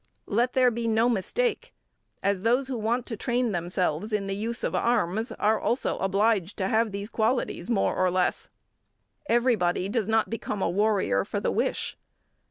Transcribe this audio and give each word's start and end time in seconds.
Let 0.25 0.53
there 0.53 0.71
be 0.71 0.87
no 0.87 1.07
mistake 1.09 1.75
as 2.23 2.41
those 2.41 2.67
who 2.67 2.75
want 2.79 3.05
to 3.05 3.15
train 3.15 3.51
themselves 3.51 4.11
in 4.11 4.25
the 4.25 4.35
use 4.35 4.63
of 4.63 4.73
arms 4.73 5.31
are 5.33 5.59
also 5.59 5.99
obliged 5.99 6.57
to 6.57 6.67
have 6.69 6.91
these 6.91 7.11
qualities 7.11 7.69
more 7.69 7.95
or 7.95 8.09
less. 8.09 8.49
Everybody 9.27 9.87
does 9.89 10.07
not 10.07 10.27
become 10.27 10.59
a 10.59 10.69
warrior 10.71 11.23
for 11.23 11.39
the 11.39 11.51
wish. 11.51 11.99